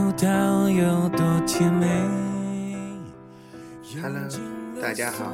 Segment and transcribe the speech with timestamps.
[0.00, 1.86] 颗葡萄有多甜美。
[4.00, 4.22] Hello，
[4.80, 5.30] 大家好，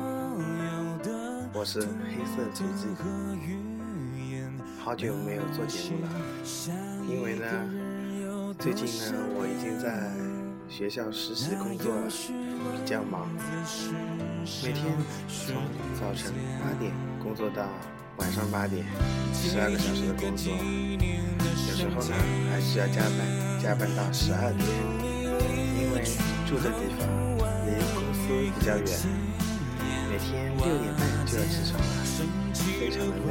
[1.53, 1.87] 我是黑
[2.35, 2.89] 色足迹，
[4.83, 6.11] 好久没有做节目了，
[7.09, 7.47] 因为呢，
[8.59, 10.11] 最近呢，我已经在
[10.69, 13.29] 学校实习工作了，比较忙，
[14.65, 14.85] 每天
[15.29, 15.55] 从
[15.95, 16.93] 早晨八点
[17.23, 17.69] 工作到
[18.19, 18.85] 晚上八点，
[19.35, 22.15] 十二个小时的工作，有时候呢
[22.51, 23.19] 还需要加班，
[23.63, 24.67] 加班到十二点，
[25.77, 26.03] 因为
[26.49, 27.07] 住的地方
[27.67, 28.21] 离公司
[28.59, 28.89] 比较远，
[30.09, 31.85] 每天六点半就要起床了，
[32.55, 33.31] 非常的累，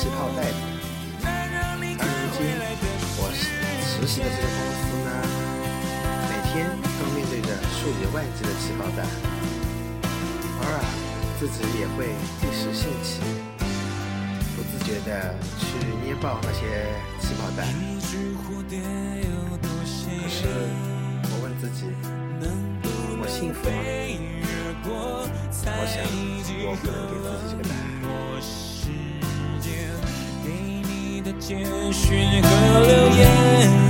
[0.00, 0.56] 气泡袋的。
[1.20, 2.40] 而如今
[3.20, 3.28] 我
[3.84, 5.12] 实习的这个公司呢，
[6.24, 9.04] 每天都面对着数以万计的气泡弹，
[10.56, 10.80] 偶尔
[11.38, 13.20] 自己也会一时兴起，
[14.56, 15.68] 不自觉地去
[16.02, 16.88] 捏爆那些
[17.20, 17.68] 气泡弹。
[20.00, 20.48] 可是
[21.28, 21.84] 我问自己，
[23.20, 23.76] 我幸福吗？
[24.82, 24.88] 我
[25.92, 26.00] 想
[26.64, 27.99] 我不能给自己这个答案。
[31.38, 33.89] 简讯和留言，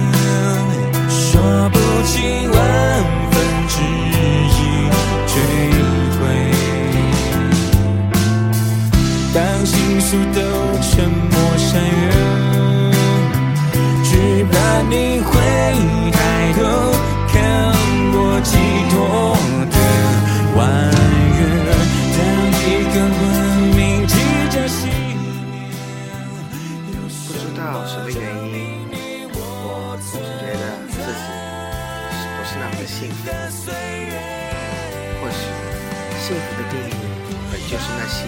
[37.80, 38.20] 是那些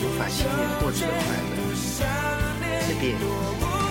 [0.00, 0.50] 无法轻易
[0.80, 1.56] 获知的快乐，
[2.86, 3.22] 即便不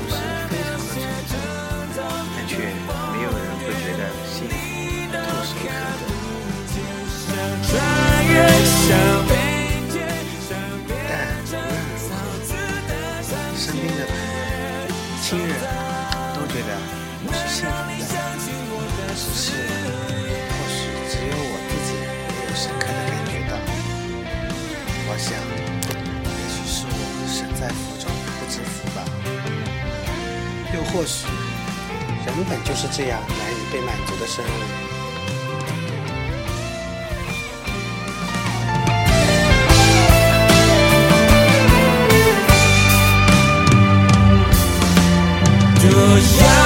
[0.09, 0.11] 是
[0.49, 0.91] 非常的纯
[1.23, 1.95] 粹，
[2.35, 4.51] 但却没有人会觉得幸福
[5.13, 5.15] 唾
[5.45, 6.03] 手可得。
[7.29, 7.35] 但
[8.25, 8.65] 无论如
[9.27, 9.29] 何，
[13.55, 14.85] 身边的朋友、
[15.21, 15.49] 亲人
[16.33, 16.69] 都觉得
[17.25, 19.45] 我是幸福的，只是
[25.27, 25.35] 想，
[26.23, 28.07] 也许是我们身在福中
[28.39, 29.03] 不知福吧，
[30.73, 31.27] 又或许
[32.25, 34.47] 人本就是这样难以被满足的生物。
[45.79, 45.85] 这
[46.43, 46.56] 样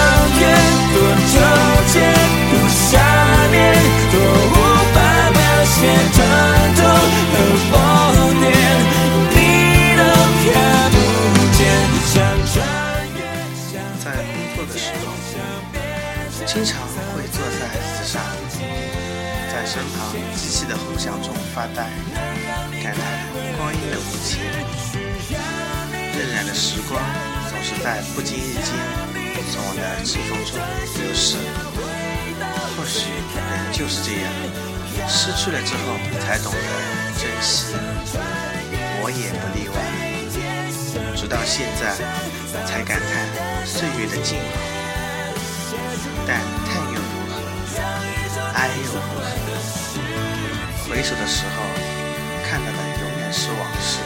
[21.61, 21.85] 发呆，
[22.81, 22.99] 感叹
[23.55, 24.41] 光阴的无情。
[26.11, 26.99] 荏苒的时光
[27.51, 28.73] 总是在不经意间
[29.51, 31.37] 从我的指缝中流逝。
[32.75, 34.25] 或许人就是这样，
[35.07, 35.93] 失去了之后
[36.25, 36.57] 才懂得
[37.19, 37.75] 珍惜。
[39.03, 39.77] 我也不例外，
[41.15, 41.93] 直到现在
[42.65, 43.11] 才感叹
[43.67, 44.57] 岁月的静好。
[46.25, 47.37] 但叹又如何，
[48.55, 49.50] 哀又如何？
[50.91, 51.63] 回首的时候，
[52.43, 54.03] 看到的永远是往事。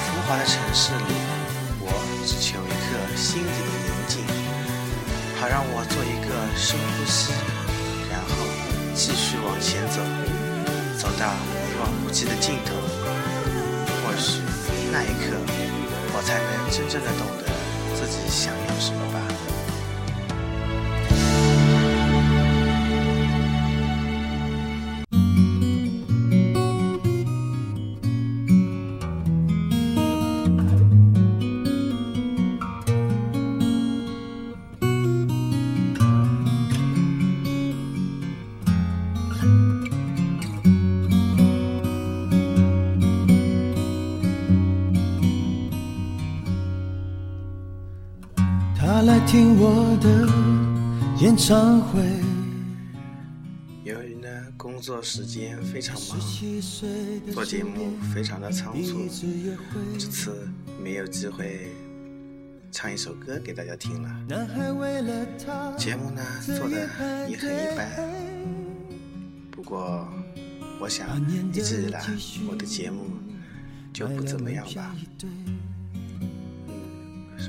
[0.00, 1.12] 浮华的城市里，
[1.80, 1.92] 我
[2.24, 4.24] 只求一刻心底的宁静，
[5.38, 7.34] 好让我做一个深呼吸，
[8.10, 8.32] 然后
[8.94, 10.00] 继续往前走，
[10.96, 12.72] 走到一望无际的尽头。
[14.00, 14.40] 或许
[14.90, 15.36] 那一刻，
[16.16, 17.52] 我才能真正的懂得
[17.94, 19.04] 自己想要什么
[49.34, 50.28] 听我的
[51.20, 52.00] 演唱会。
[53.82, 56.20] 由于呢工作时间非常忙，
[57.32, 59.08] 做节目非常的仓促，
[59.98, 60.48] 这次
[60.80, 61.66] 没有机会
[62.70, 64.08] 唱一首歌给大家听了。
[65.76, 66.88] 节目呢做的
[67.28, 67.90] 也很一般，
[69.50, 70.06] 不过
[70.80, 71.20] 我想
[71.52, 72.00] 一直以来
[72.48, 73.06] 我的节目
[73.92, 74.94] 就不怎么样吧。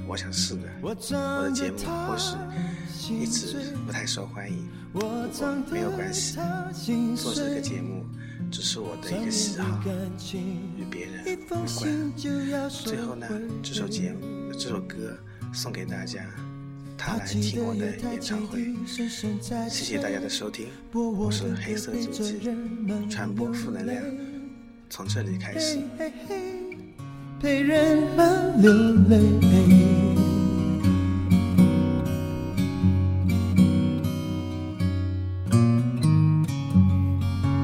[0.08, 5.10] 我想是的，我的节目或许一直不太受欢迎，不过
[5.70, 6.38] 没有关系，
[7.16, 8.06] 做这个节目
[8.52, 9.82] 只是我的一个喜好，
[10.78, 12.14] 与别人无关。
[12.70, 13.28] 最后呢，
[13.64, 15.18] 这首节目这首歌
[15.52, 16.24] 送给大家，
[16.98, 18.64] 他来听我的演唱会。
[18.88, 19.10] 谢
[19.70, 22.40] 谢大家的收听，我是黑色足迹，
[23.10, 24.04] 传播负能量，
[24.90, 25.80] 从这里开始。
[27.38, 28.72] 陪人们流
[29.10, 29.95] 泪。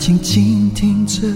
[0.00, 1.28] 静静听着